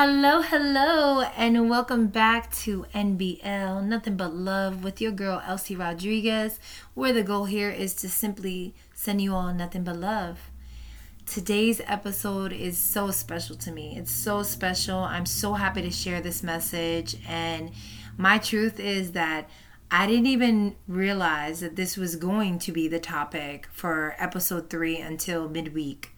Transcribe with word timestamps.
Hello, 0.00 0.42
hello, 0.42 1.22
and 1.36 1.68
welcome 1.68 2.06
back 2.06 2.54
to 2.58 2.86
NBL 2.94 3.84
Nothing 3.84 4.16
But 4.16 4.32
Love 4.32 4.84
with 4.84 5.00
your 5.00 5.10
girl 5.10 5.42
Elsie 5.44 5.74
Rodriguez, 5.74 6.60
where 6.94 7.12
the 7.12 7.24
goal 7.24 7.46
here 7.46 7.68
is 7.68 7.94
to 7.94 8.08
simply 8.08 8.76
send 8.94 9.20
you 9.20 9.34
all 9.34 9.52
nothing 9.52 9.82
but 9.82 9.96
love. 9.96 10.52
Today's 11.26 11.80
episode 11.84 12.52
is 12.52 12.78
so 12.78 13.10
special 13.10 13.56
to 13.56 13.72
me. 13.72 13.96
It's 13.98 14.12
so 14.12 14.44
special. 14.44 14.98
I'm 14.98 15.26
so 15.26 15.54
happy 15.54 15.82
to 15.82 15.90
share 15.90 16.20
this 16.20 16.44
message. 16.44 17.16
And 17.26 17.72
my 18.16 18.38
truth 18.38 18.78
is 18.78 19.10
that 19.12 19.50
I 19.90 20.06
didn't 20.06 20.26
even 20.26 20.76
realize 20.86 21.58
that 21.58 21.74
this 21.74 21.96
was 21.96 22.14
going 22.14 22.60
to 22.60 22.70
be 22.70 22.86
the 22.86 23.00
topic 23.00 23.66
for 23.72 24.14
episode 24.16 24.70
three 24.70 24.98
until 24.98 25.48
midweek. 25.48 26.14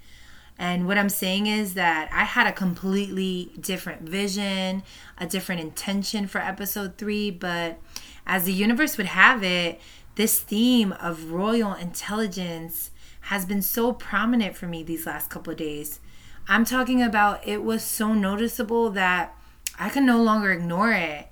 And 0.61 0.86
what 0.86 0.98
I'm 0.98 1.08
saying 1.08 1.46
is 1.46 1.72
that 1.72 2.11
I 2.12 2.24
had 2.24 2.46
a 2.46 2.52
completely 2.52 3.50
different 3.59 4.02
vision, 4.02 4.82
a 5.16 5.27
different 5.27 5.62
intention 5.62 6.27
for 6.27 6.38
episode 6.38 6.98
three, 6.98 7.30
but 7.30 7.78
as 8.27 8.45
the 8.45 8.52
universe 8.52 8.98
would 8.98 9.06
have 9.06 9.42
it, 9.42 9.80
this 10.16 10.38
theme 10.38 10.92
of 10.92 11.30
royal 11.32 11.73
intelligence 11.73 12.91
has 13.23 13.46
been 13.46 13.62
so 13.62 13.95
prominent 13.95 14.54
for 14.54 14.66
me 14.66 14.82
these 14.82 15.06
last 15.06 15.30
couple 15.30 15.51
of 15.51 15.56
days. 15.56 15.98
I'm 16.46 16.66
talking 16.66 17.01
about 17.01 17.48
it 17.48 17.65
was 17.65 17.82
so 17.82 18.12
noticeable 18.12 18.90
that 18.90 19.34
I 19.79 19.88
can 19.88 20.04
no 20.04 20.23
longer 20.23 20.52
ignore 20.52 20.92
it. 20.92 21.29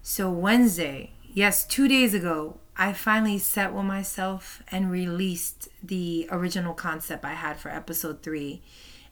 So, 0.00 0.30
Wednesday, 0.30 1.10
yes, 1.34 1.66
two 1.66 1.86
days 1.88 2.14
ago, 2.14 2.60
I 2.76 2.92
finally 2.92 3.38
sat 3.38 3.74
with 3.74 3.84
myself 3.84 4.62
and 4.70 4.90
released 4.90 5.68
the 5.82 6.26
original 6.30 6.72
concept 6.72 7.24
I 7.24 7.34
had 7.34 7.58
for 7.58 7.68
episode 7.68 8.22
three. 8.22 8.62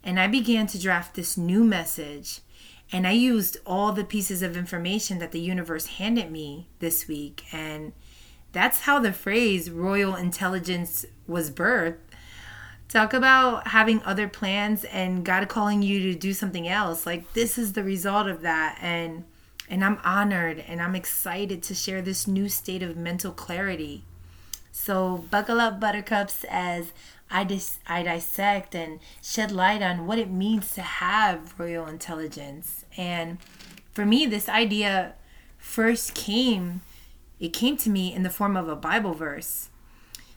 And 0.03 0.19
I 0.19 0.27
began 0.27 0.67
to 0.69 0.81
draft 0.81 1.15
this 1.15 1.37
new 1.37 1.63
message. 1.63 2.41
And 2.91 3.07
I 3.07 3.13
used 3.13 3.59
all 3.65 3.93
the 3.93 4.05
pieces 4.05 4.43
of 4.43 4.57
information 4.57 5.19
that 5.19 5.33
the 5.33 5.41
universe 5.41 5.87
handed 5.87 6.31
me 6.31 6.69
this 6.79 7.07
week. 7.07 7.45
And 7.53 7.93
that's 8.53 8.81
how 8.81 8.99
the 8.99 9.13
phrase 9.13 9.71
royal 9.71 10.17
intelligence 10.17 11.07
was 11.27 11.51
birthed. 11.51 11.99
Talk 12.89 13.15
about 13.15 13.69
having 13.69 14.03
other 14.03 14.29
plans 14.29 14.85
and 14.85 15.25
God 15.25 15.49
calling 15.49 15.83
you 15.83 16.13
to 16.13 16.19
do 16.19 16.35
something 16.35 16.69
else. 16.69 17.07
Like, 17.07 17.33
this 17.33 17.57
is 17.57 17.73
the 17.73 17.83
result 17.83 18.27
of 18.27 18.43
that. 18.43 18.77
And 18.83 19.25
and 19.69 19.85
I'm 19.85 19.99
honored 20.05 20.65
and 20.67 20.81
I'm 20.81 20.95
excited 20.95 21.63
to 21.65 21.75
share 21.75 22.03
this 22.03 22.27
new 22.27 22.49
state 22.49 22.83
of 22.83 22.97
mental 22.97 23.33
clarity. 23.33 24.05
So, 24.71 25.25
buckle 25.31 25.61
up, 25.61 25.79
buttercups, 25.79 26.45
as 26.49 26.93
I, 27.31 27.45
dis- 27.45 27.79
I 27.87 28.03
dissect 28.03 28.75
and 28.75 29.01
shed 29.23 29.53
light 29.53 29.83
on 29.83 30.07
what 30.07 30.19
it 30.19 30.31
means 30.31 30.73
to 30.73 30.83
have 30.83 31.59
royal 31.59 31.87
intelligence. 31.87 32.85
And 32.97 33.39
for 33.93 34.07
me, 34.07 34.27
this 34.27 34.49
idea 34.49 35.15
first 35.59 36.15
came, 36.15 36.83
it 37.39 37.53
came 37.53 37.77
to 37.79 37.91
me 37.91 38.15
in 38.15 38.23
the 38.23 38.31
form 38.31 38.57
of 38.57 38.69
a 38.69 38.77
Bible 38.77 39.15
verse. 39.15 39.69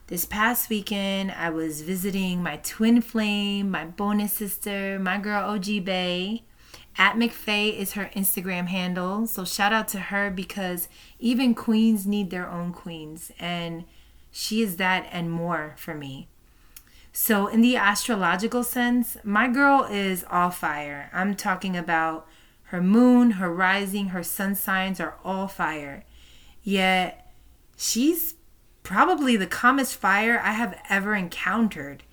This 0.07 0.25
past 0.25 0.69
weekend, 0.69 1.31
I 1.31 1.49
was 1.49 1.81
visiting 1.81 2.43
my 2.43 2.57
twin 2.57 3.01
flame, 3.01 3.71
my 3.71 3.85
bonus 3.85 4.33
sister, 4.33 4.99
my 4.99 5.17
girl 5.17 5.49
OG 5.49 5.83
Bay 5.83 6.43
at 6.97 7.15
McFay 7.15 7.75
is 7.75 7.93
her 7.93 8.09
Instagram 8.15 8.67
handle. 8.67 9.27
So 9.27 9.43
shout 9.45 9.73
out 9.73 9.87
to 9.89 9.99
her 9.99 10.31
because 10.31 10.87
even 11.19 11.53
queens 11.53 12.05
need 12.05 12.29
their 12.29 12.49
own 12.49 12.71
queens. 12.71 13.31
And 13.39 13.85
she 14.31 14.61
is 14.61 14.77
that 14.77 15.07
and 15.11 15.31
more 15.31 15.75
for 15.77 15.93
me. 15.93 16.27
So, 17.17 17.47
in 17.47 17.61
the 17.61 17.77
astrological 17.77 18.61
sense, 18.61 19.15
my 19.23 19.47
girl 19.47 19.87
is 19.89 20.25
all 20.29 20.49
fire. 20.49 21.09
I'm 21.13 21.33
talking 21.33 21.77
about 21.77 22.27
her 22.63 22.81
moon, 22.81 23.31
her 23.31 23.49
rising, 23.49 24.07
her 24.07 24.21
sun 24.21 24.53
signs 24.53 24.99
are 24.99 25.15
all 25.23 25.47
fire. 25.47 26.03
Yet, 26.61 27.33
she's 27.77 28.35
probably 28.83 29.37
the 29.37 29.47
calmest 29.47 29.95
fire 29.95 30.41
I 30.43 30.51
have 30.51 30.77
ever 30.89 31.15
encountered. 31.15 32.03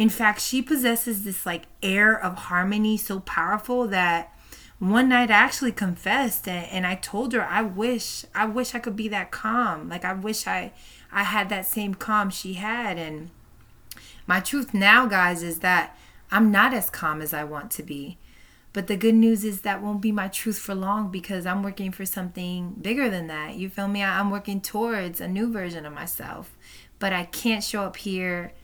In 0.00 0.08
fact, 0.08 0.40
she 0.40 0.62
possesses 0.62 1.24
this 1.24 1.44
like 1.44 1.64
air 1.82 2.18
of 2.18 2.34
harmony 2.34 2.96
so 2.96 3.20
powerful 3.20 3.86
that 3.88 4.34
one 4.78 5.10
night 5.10 5.30
I 5.30 5.34
actually 5.34 5.72
confessed 5.72 6.48
and, 6.48 6.64
and 6.72 6.86
I 6.86 6.94
told 6.94 7.34
her 7.34 7.44
I 7.44 7.60
wish 7.60 8.24
I 8.34 8.46
wish 8.46 8.74
I 8.74 8.78
could 8.78 8.96
be 8.96 9.08
that 9.08 9.30
calm. 9.30 9.90
Like 9.90 10.06
I 10.06 10.14
wish 10.14 10.46
I 10.46 10.72
I 11.12 11.24
had 11.24 11.50
that 11.50 11.66
same 11.66 11.92
calm 11.92 12.30
she 12.30 12.54
had 12.54 12.96
and 12.96 13.28
my 14.26 14.40
truth 14.40 14.72
now 14.72 15.04
guys 15.04 15.42
is 15.42 15.58
that 15.58 15.94
I'm 16.30 16.50
not 16.50 16.72
as 16.72 16.88
calm 16.88 17.20
as 17.20 17.34
I 17.34 17.44
want 17.44 17.70
to 17.72 17.82
be. 17.82 18.16
But 18.72 18.86
the 18.86 18.96
good 18.96 19.14
news 19.14 19.44
is 19.44 19.60
that 19.60 19.82
won't 19.82 20.00
be 20.00 20.12
my 20.12 20.28
truth 20.28 20.58
for 20.58 20.74
long 20.74 21.10
because 21.10 21.44
I'm 21.44 21.62
working 21.62 21.92
for 21.92 22.06
something 22.06 22.76
bigger 22.80 23.10
than 23.10 23.26
that. 23.26 23.56
You 23.56 23.68
feel 23.68 23.88
me? 23.88 24.02
I'm 24.02 24.30
working 24.30 24.62
towards 24.62 25.20
a 25.20 25.28
new 25.28 25.52
version 25.52 25.84
of 25.84 25.92
myself. 25.92 26.56
But 26.98 27.12
I 27.12 27.24
can't 27.24 27.62
show 27.62 27.82
up 27.82 27.98
here 27.98 28.54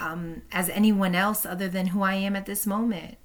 um, 0.00 0.42
as 0.52 0.68
anyone 0.70 1.14
else 1.14 1.46
other 1.46 1.68
than 1.68 1.88
who 1.88 2.02
I 2.02 2.14
am 2.14 2.36
at 2.36 2.46
this 2.46 2.66
moment 2.66 3.16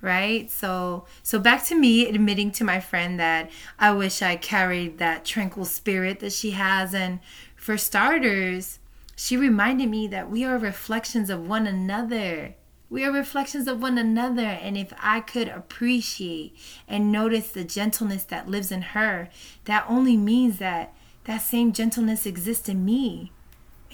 right? 0.00 0.50
So 0.50 1.06
so 1.22 1.38
back 1.38 1.64
to 1.66 1.74
me 1.74 2.08
admitting 2.08 2.50
to 2.52 2.64
my 2.64 2.80
friend 2.80 3.18
that 3.18 3.50
i 3.78 3.90
wish 3.92 4.22
i 4.22 4.36
carried 4.36 4.98
that 4.98 5.24
tranquil 5.24 5.64
spirit 5.64 6.20
that 6.20 6.32
she 6.32 6.52
has. 6.52 6.94
And 6.94 7.20
for 7.56 7.76
starters 7.76 8.78
she 9.16 9.36
reminded 9.36 9.88
me 9.88 10.06
that 10.08 10.30
we 10.30 10.44
are 10.44 10.58
reflections 10.58 11.30
of 11.30 11.48
one 11.48 11.66
another. 11.66 12.54
We 12.90 13.04
are 13.04 13.12
reflections 13.12 13.66
of 13.68 13.82
one 13.82 13.98
another. 13.98 14.42
And 14.42 14.76
if 14.76 14.92
i 15.00 15.20
could 15.20 15.48
appreciate 15.48 16.56
and 16.86 17.12
notice 17.12 17.50
the 17.50 17.64
gentleness 17.64 18.24
that 18.24 18.48
lives 18.48 18.70
in 18.70 18.82
her 18.82 19.28
that 19.64 19.84
only 19.88 20.16
means 20.16 20.58
that 20.58 20.94
that 21.24 21.38
same 21.38 21.72
gentleness 21.72 22.24
exists 22.24 22.68
in 22.68 22.84
me 22.84 23.32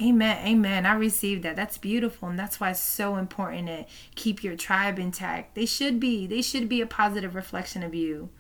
Amen. 0.02 0.44
Amen. 0.44 0.86
I 0.86 0.94
received 0.94 1.44
that. 1.44 1.54
That's 1.54 1.78
beautiful. 1.78 2.28
And 2.28 2.38
that's 2.38 2.58
why 2.58 2.70
it's 2.70 2.80
so 2.80 3.16
important 3.16 3.68
to 3.68 3.84
keep 4.16 4.42
your 4.42 4.56
tribe 4.56 4.98
intact. 4.98 5.54
They 5.54 5.66
should 5.66 6.00
be. 6.00 6.26
They 6.26 6.42
should 6.42 6.68
be 6.68 6.80
a 6.80 6.86
positive 6.86 7.34
reflection 7.34 7.82
of 7.84 7.94
you. 7.94 8.30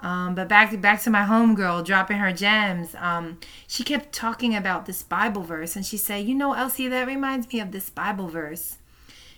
Um, 0.00 0.34
but 0.34 0.48
back 0.48 0.78
back 0.80 1.00
to 1.02 1.10
my 1.10 1.22
homegirl 1.22 1.84
dropping 1.84 2.18
her 2.18 2.32
gems. 2.32 2.94
Um, 2.98 3.38
she 3.68 3.84
kept 3.84 4.12
talking 4.12 4.54
about 4.54 4.84
this 4.84 5.02
Bible 5.02 5.44
verse, 5.44 5.76
and 5.76 5.86
she 5.86 5.96
said, 5.96 6.26
"You 6.26 6.34
know, 6.34 6.54
Elsie, 6.54 6.88
that 6.88 7.06
reminds 7.06 7.50
me 7.52 7.60
of 7.60 7.70
this 7.70 7.88
Bible 7.88 8.28
verse: 8.28 8.78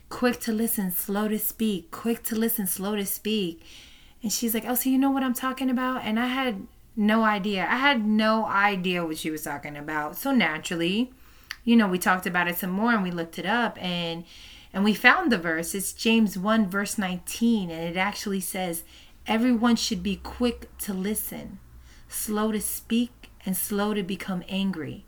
quick 0.09 0.41
to 0.41 0.53
listen, 0.53 0.91
slow 0.91 1.29
to 1.29 1.39
speak. 1.39 1.91
Quick 1.91 2.23
to 2.25 2.35
listen, 2.35 2.67
slow 2.67 2.97
to 2.97 3.05
speak." 3.05 3.63
And 4.23 4.33
she's 4.33 4.55
like, 4.55 4.65
"Elsie, 4.65 4.91
you 4.91 4.99
know 4.99 5.11
what 5.11 5.23
I'm 5.23 5.35
talking 5.35 5.69
about?" 5.69 6.03
And 6.03 6.19
I 6.19 6.29
had 6.29 6.67
no 6.97 7.25
idea. 7.25 7.67
I 7.69 7.77
had 7.77 8.07
no 8.07 8.47
idea 8.47 9.05
what 9.05 9.19
she 9.19 9.31
was 9.31 9.43
talking 9.43 9.77
about. 9.77 10.17
So 10.17 10.33
naturally, 10.33 11.13
you 11.65 11.77
know, 11.77 11.89
we 11.89 11.99
talked 11.99 12.27
about 12.27 12.49
it 12.49 12.59
some 12.59 12.71
more 12.71 12.93
and 12.93 13.03
we 13.03 13.11
looked 13.11 13.39
it 13.39 13.47
up 13.47 13.83
and 13.83 14.25
and 14.73 14.85
we 14.85 14.93
found 14.93 15.31
the 15.31 15.39
verse. 15.39 15.75
It's 15.75 15.93
James 15.93 16.37
1 16.37 16.69
verse 16.69 16.99
19 16.99 17.71
and 17.71 17.97
it 17.97 17.99
actually 17.99 18.41
says 18.41 18.85
everyone 19.27 19.77
should 19.77 20.03
be 20.03 20.17
quick 20.17 20.77
to 20.79 20.93
listen, 20.93 21.59
slow 22.09 22.53
to 22.53 22.61
speak 22.61 23.31
and 23.47 23.57
slow 23.57 23.95
to 23.95 24.03
become 24.03 24.43
angry. 24.49 25.05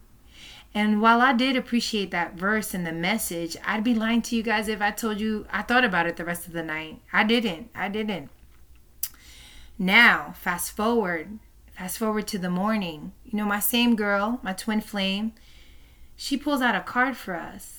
And 0.75 1.01
while 1.01 1.23
I 1.23 1.33
did 1.33 1.57
appreciate 1.57 2.11
that 2.11 2.35
verse 2.35 2.75
and 2.75 2.87
the 2.87 2.93
message, 2.93 3.57
I'd 3.65 3.83
be 3.83 3.95
lying 3.95 4.21
to 4.23 4.37
you 4.37 4.43
guys 4.43 4.69
if 4.69 4.83
I 4.83 4.91
told 4.91 5.21
you 5.21 5.47
I 5.51 5.63
thought 5.63 5.85
about 5.85 6.07
it 6.07 6.17
the 6.17 6.25
rest 6.25 6.47
of 6.47 6.53
the 6.53 6.63
night. 6.63 7.01
I 7.13 7.25
didn't. 7.25 7.71
I 7.75 7.89
didn't. 7.89 8.29
Now, 9.79 10.35
fast 10.37 10.73
forward. 10.73 11.39
Fast 11.73 11.99
forward 11.99 12.27
to 12.29 12.39
the 12.39 12.51
morning. 12.51 13.13
You 13.25 13.39
know, 13.39 13.47
my 13.47 13.61
same 13.61 13.97
girl, 13.97 14.39
my 14.43 14.53
twin 14.53 14.81
flame, 14.81 15.33
she 16.17 16.37
pulls 16.37 16.63
out 16.63 16.75
a 16.75 16.81
card 16.81 17.17
for 17.17 17.37
us. 17.37 17.77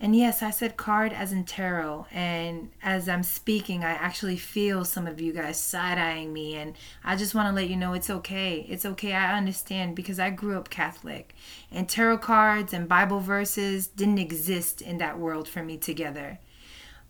And 0.00 0.14
yes, 0.14 0.42
I 0.42 0.50
said 0.50 0.76
card 0.76 1.12
as 1.12 1.32
in 1.32 1.44
tarot. 1.44 2.06
And 2.10 2.70
as 2.82 3.08
I'm 3.08 3.22
speaking, 3.22 3.84
I 3.84 3.92
actually 3.92 4.36
feel 4.36 4.84
some 4.84 5.06
of 5.06 5.20
you 5.20 5.32
guys 5.32 5.58
side 5.58 5.98
eyeing 5.98 6.32
me. 6.32 6.56
And 6.56 6.74
I 7.02 7.16
just 7.16 7.34
want 7.34 7.48
to 7.48 7.54
let 7.54 7.70
you 7.70 7.76
know 7.76 7.94
it's 7.94 8.10
okay. 8.10 8.66
It's 8.68 8.84
okay. 8.84 9.14
I 9.14 9.36
understand 9.36 9.96
because 9.96 10.18
I 10.18 10.30
grew 10.30 10.58
up 10.58 10.68
Catholic. 10.68 11.34
And 11.70 11.88
tarot 11.88 12.18
cards 12.18 12.74
and 12.74 12.88
Bible 12.88 13.20
verses 13.20 13.86
didn't 13.86 14.18
exist 14.18 14.82
in 14.82 14.98
that 14.98 15.18
world 15.18 15.48
for 15.48 15.62
me 15.62 15.78
together. 15.78 16.38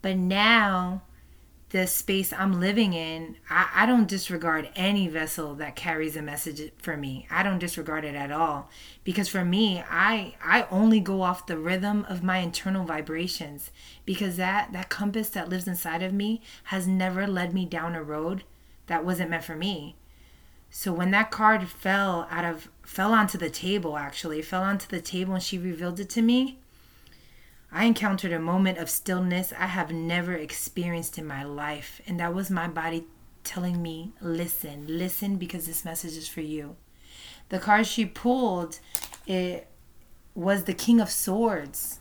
But 0.00 0.16
now 0.16 1.02
the 1.74 1.88
space 1.88 2.32
I'm 2.32 2.60
living 2.60 2.92
in, 2.92 3.34
I, 3.50 3.68
I, 3.74 3.86
don't 3.86 4.06
disregard 4.06 4.68
any 4.76 5.08
vessel 5.08 5.56
that 5.56 5.74
carries 5.74 6.14
a 6.14 6.22
message 6.22 6.70
for 6.78 6.96
me. 6.96 7.26
I 7.32 7.42
don't 7.42 7.58
disregard 7.58 8.04
it 8.04 8.14
at 8.14 8.30
all. 8.30 8.70
Because 9.02 9.28
for 9.28 9.44
me, 9.44 9.82
I 9.90 10.36
I 10.40 10.68
only 10.70 11.00
go 11.00 11.22
off 11.22 11.48
the 11.48 11.58
rhythm 11.58 12.06
of 12.08 12.22
my 12.22 12.38
internal 12.38 12.84
vibrations. 12.84 13.72
Because 14.04 14.36
that, 14.36 14.72
that 14.72 14.88
compass 14.88 15.30
that 15.30 15.48
lives 15.48 15.66
inside 15.66 16.04
of 16.04 16.12
me 16.12 16.40
has 16.64 16.86
never 16.86 17.26
led 17.26 17.52
me 17.52 17.66
down 17.66 17.96
a 17.96 18.04
road 18.04 18.44
that 18.86 19.04
wasn't 19.04 19.30
meant 19.30 19.42
for 19.42 19.56
me. 19.56 19.96
So 20.70 20.92
when 20.92 21.10
that 21.10 21.32
card 21.32 21.68
fell 21.68 22.28
out 22.30 22.44
of 22.44 22.68
fell 22.84 23.12
onto 23.12 23.36
the 23.36 23.50
table 23.50 23.96
actually, 23.96 24.42
fell 24.42 24.62
onto 24.62 24.86
the 24.86 25.00
table 25.00 25.34
and 25.34 25.42
she 25.42 25.58
revealed 25.58 25.98
it 25.98 26.10
to 26.10 26.22
me, 26.22 26.60
I 27.76 27.86
encountered 27.86 28.30
a 28.30 28.38
moment 28.38 28.78
of 28.78 28.88
stillness 28.88 29.52
I 29.58 29.66
have 29.66 29.90
never 29.90 30.32
experienced 30.32 31.18
in 31.18 31.26
my 31.26 31.42
life, 31.42 32.00
and 32.06 32.20
that 32.20 32.32
was 32.32 32.48
my 32.48 32.68
body 32.68 33.04
telling 33.42 33.82
me, 33.82 34.12
listen, 34.20 34.84
listen 34.86 35.38
because 35.38 35.66
this 35.66 35.84
message 35.84 36.16
is 36.16 36.28
for 36.28 36.40
you. 36.40 36.76
The 37.48 37.58
card 37.58 37.88
she 37.88 38.06
pulled 38.06 38.78
it 39.26 39.66
was 40.36 40.64
the 40.64 40.72
King 40.72 41.00
of 41.00 41.10
Swords. 41.10 41.98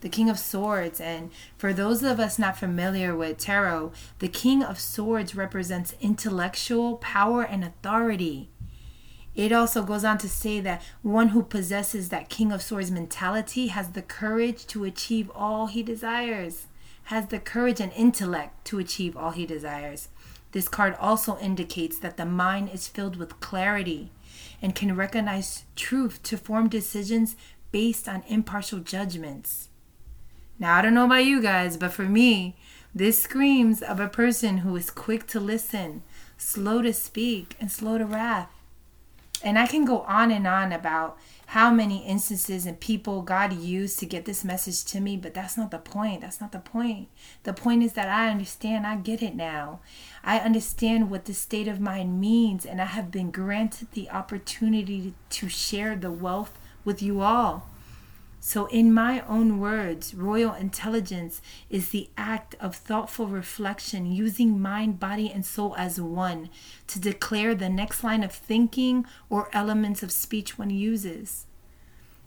The 0.00 0.08
King 0.08 0.30
of 0.30 0.38
Swords. 0.38 1.00
And 1.00 1.32
for 1.58 1.72
those 1.72 2.04
of 2.04 2.20
us 2.20 2.38
not 2.38 2.56
familiar 2.56 3.16
with 3.16 3.38
tarot, 3.38 3.92
the 4.20 4.28
King 4.28 4.62
of 4.62 4.78
Swords 4.78 5.34
represents 5.34 5.96
intellectual 6.00 6.98
power 6.98 7.42
and 7.42 7.64
authority. 7.64 8.50
It 9.36 9.52
also 9.52 9.82
goes 9.82 10.02
on 10.02 10.16
to 10.18 10.28
say 10.30 10.60
that 10.60 10.82
one 11.02 11.28
who 11.28 11.42
possesses 11.42 12.08
that 12.08 12.30
King 12.30 12.50
of 12.50 12.62
Swords 12.62 12.90
mentality 12.90 13.66
has 13.66 13.90
the 13.90 14.00
courage 14.00 14.66
to 14.68 14.84
achieve 14.84 15.30
all 15.34 15.66
he 15.66 15.82
desires, 15.82 16.66
has 17.04 17.26
the 17.26 17.38
courage 17.38 17.78
and 17.78 17.92
intellect 17.92 18.64
to 18.64 18.78
achieve 18.78 19.14
all 19.14 19.32
he 19.32 19.44
desires. 19.44 20.08
This 20.52 20.68
card 20.68 20.96
also 20.98 21.38
indicates 21.38 21.98
that 21.98 22.16
the 22.16 22.24
mind 22.24 22.70
is 22.72 22.88
filled 22.88 23.16
with 23.16 23.38
clarity 23.40 24.10
and 24.62 24.74
can 24.74 24.96
recognize 24.96 25.64
truth 25.76 26.22
to 26.22 26.38
form 26.38 26.70
decisions 26.70 27.36
based 27.70 28.08
on 28.08 28.24
impartial 28.26 28.78
judgments. 28.78 29.68
Now, 30.58 30.76
I 30.76 30.82
don't 30.82 30.94
know 30.94 31.04
about 31.04 31.26
you 31.26 31.42
guys, 31.42 31.76
but 31.76 31.92
for 31.92 32.04
me, 32.04 32.56
this 32.94 33.22
screams 33.22 33.82
of 33.82 34.00
a 34.00 34.08
person 34.08 34.58
who 34.58 34.74
is 34.76 34.88
quick 34.90 35.26
to 35.26 35.40
listen, 35.40 36.02
slow 36.38 36.80
to 36.80 36.94
speak, 36.94 37.54
and 37.60 37.70
slow 37.70 37.98
to 37.98 38.06
wrath. 38.06 38.48
And 39.46 39.60
I 39.60 39.68
can 39.68 39.84
go 39.84 40.00
on 40.00 40.32
and 40.32 40.44
on 40.44 40.72
about 40.72 41.16
how 41.46 41.70
many 41.70 42.04
instances 42.04 42.66
and 42.66 42.80
people 42.80 43.22
God 43.22 43.52
used 43.52 44.00
to 44.00 44.04
get 44.04 44.24
this 44.24 44.42
message 44.42 44.84
to 44.86 44.98
me, 44.98 45.16
but 45.16 45.34
that's 45.34 45.56
not 45.56 45.70
the 45.70 45.78
point. 45.78 46.22
That's 46.22 46.40
not 46.40 46.50
the 46.50 46.58
point. 46.58 47.06
The 47.44 47.52
point 47.52 47.84
is 47.84 47.92
that 47.92 48.08
I 48.08 48.28
understand, 48.28 48.88
I 48.88 48.96
get 48.96 49.22
it 49.22 49.36
now. 49.36 49.78
I 50.24 50.40
understand 50.40 51.12
what 51.12 51.26
the 51.26 51.32
state 51.32 51.68
of 51.68 51.78
mind 51.78 52.20
means, 52.20 52.66
and 52.66 52.82
I 52.82 52.86
have 52.86 53.12
been 53.12 53.30
granted 53.30 53.92
the 53.92 54.10
opportunity 54.10 55.14
to 55.30 55.48
share 55.48 55.94
the 55.94 56.10
wealth 56.10 56.58
with 56.84 57.00
you 57.00 57.20
all. 57.20 57.70
So, 58.48 58.66
in 58.66 58.94
my 58.94 59.22
own 59.22 59.58
words, 59.58 60.14
royal 60.14 60.54
intelligence 60.54 61.42
is 61.68 61.90
the 61.90 62.10
act 62.16 62.54
of 62.60 62.76
thoughtful 62.76 63.26
reflection 63.26 64.06
using 64.06 64.62
mind, 64.62 65.00
body, 65.00 65.32
and 65.32 65.44
soul 65.44 65.74
as 65.76 66.00
one 66.00 66.50
to 66.86 67.00
declare 67.00 67.56
the 67.56 67.68
next 67.68 68.04
line 68.04 68.22
of 68.22 68.30
thinking 68.30 69.04
or 69.28 69.50
elements 69.52 70.04
of 70.04 70.12
speech 70.12 70.56
one 70.56 70.70
uses. 70.70 71.46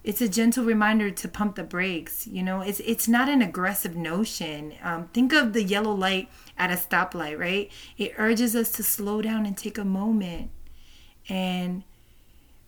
It's 0.03 0.19
a 0.19 0.27
gentle 0.27 0.65
reminder 0.65 1.09
to 1.09 1.27
pump 1.29 1.55
the 1.55 1.63
brakes. 1.63 2.27
You 2.27 2.43
know, 2.43 2.59
it's 2.59 2.81
it's 2.81 3.07
not 3.07 3.29
an 3.29 3.41
aggressive 3.41 3.95
notion. 3.95 4.73
Um, 4.83 5.07
think 5.13 5.31
of 5.31 5.53
the 5.53 5.63
yellow 5.63 5.93
light 5.93 6.29
at 6.57 6.69
a 6.69 6.75
stoplight, 6.75 7.39
right? 7.39 7.71
It 7.97 8.11
urges 8.17 8.57
us 8.57 8.73
to 8.73 8.83
slow 8.83 9.21
down 9.21 9.45
and 9.45 9.57
take 9.57 9.77
a 9.77 9.85
moment 9.85 10.51
and 11.29 11.83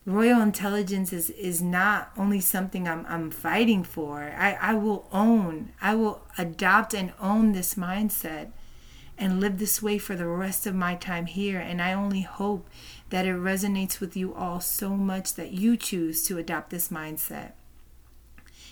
royal 0.05 0.41
intelligence 0.41 1.13
is 1.13 1.29
is 1.31 1.61
not 1.61 2.11
only 2.17 2.39
something 2.39 2.87
I'm 2.87 3.05
I'm 3.07 3.31
fighting 3.31 3.83
for. 3.83 4.33
I, 4.37 4.53
I 4.53 4.73
will 4.73 5.07
own, 5.11 5.73
I 5.81 5.95
will 5.95 6.23
adopt 6.37 6.93
and 6.93 7.13
own 7.19 7.51
this 7.51 7.75
mindset 7.75 8.51
and 9.17 9.39
live 9.39 9.59
this 9.59 9.83
way 9.83 9.99
for 9.99 10.15
the 10.15 10.25
rest 10.25 10.65
of 10.65 10.73
my 10.73 10.95
time 10.95 11.27
here. 11.27 11.59
And 11.59 11.81
I 11.81 11.93
only 11.93 12.21
hope 12.21 12.67
that 13.09 13.25
it 13.25 13.35
resonates 13.35 13.99
with 13.99 14.17
you 14.17 14.33
all 14.33 14.59
so 14.59 14.91
much 14.91 15.35
that 15.35 15.51
you 15.51 15.77
choose 15.77 16.25
to 16.25 16.39
adopt 16.39 16.71
this 16.71 16.89
mindset 16.89 17.51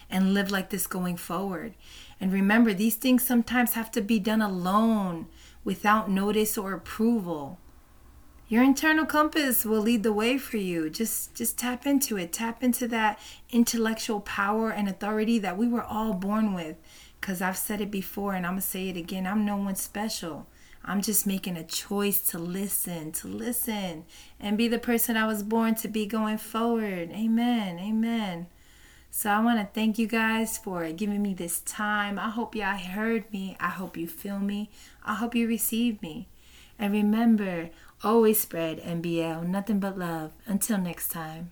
and 0.10 0.34
live 0.34 0.50
like 0.50 0.72
this 0.72 0.88
going 0.88 1.18
forward. 1.18 1.76
And 2.20 2.34
remember, 2.34 2.74
these 2.74 2.96
things 2.96 3.24
sometimes 3.24 3.74
have 3.74 3.92
to 3.92 4.02
be 4.02 4.18
done 4.18 4.42
alone 4.42 5.28
without 5.64 6.10
notice 6.10 6.58
or 6.58 6.74
approval 6.74 7.60
your 8.50 8.64
internal 8.64 9.06
compass 9.06 9.64
will 9.64 9.80
lead 9.80 10.02
the 10.02 10.12
way 10.12 10.38
for 10.38 10.58
you 10.58 10.90
just 10.90 11.34
just 11.36 11.58
tap 11.58 11.86
into 11.86 12.18
it 12.18 12.34
tap 12.34 12.64
into 12.64 12.88
that 12.88 13.18
intellectual 13.52 14.20
power 14.20 14.72
and 14.72 14.90
authority 14.90 15.38
that 15.40 15.58
we 15.58 15.68
were 15.68 15.84
all 15.84 16.14
born 16.14 16.54
with 16.54 16.76
because 17.22 17.42
i've 17.42 17.58
said 17.58 17.80
it 17.80 17.92
before 17.92 18.34
and 18.34 18.46
i'm 18.46 18.54
gonna 18.54 18.62
say 18.62 18.90
it 18.90 18.98
again 18.98 19.26
i'm 19.28 19.46
no 19.46 19.56
one 19.56 19.76
special 19.76 20.48
i'm 20.84 21.02
just 21.02 21.28
making 21.28 21.56
a 21.56 21.64
choice 21.64 22.22
to 22.22 22.40
listen 22.40 23.12
to 23.12 23.28
listen 23.28 24.04
and 24.40 24.58
be 24.58 24.68
the 24.68 24.80
person 24.80 25.16
i 25.16 25.28
was 25.28 25.44
born 25.44 25.76
to 25.76 25.88
be 25.88 26.06
going 26.06 26.38
forward 26.38 27.10
amen 27.12 27.80
amen 27.80 28.48
so 29.12 29.32
I 29.32 29.40
want 29.42 29.60
to 29.60 29.68
thank 29.74 29.98
you 29.98 30.06
guys 30.06 30.60
for 30.60 30.90
giving 30.92 31.24
me 31.24 31.34
this 31.34 31.62
time. 31.62 32.20
I 32.20 32.30
hope 32.30 32.54
y'all 32.54 32.78
heard 32.78 33.32
me. 33.34 33.58
I 33.60 33.70
hope 33.70 33.98
you 33.98 34.08
feel 34.08 34.38
me. 34.38 34.70
I 35.04 35.16
hope 35.16 35.34
you 35.34 35.48
receive 35.48 36.00
me. 36.04 36.28
And 36.80 36.94
remember, 36.94 37.70
Always 38.02 38.40
spread 38.40 38.80
NBL, 38.80 39.46
nothing 39.46 39.82
but 39.82 39.98
love. 39.98 40.32
Until 40.46 40.78
next 40.78 41.10
time. 41.10 41.52